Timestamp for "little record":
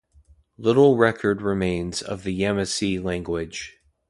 0.57-1.43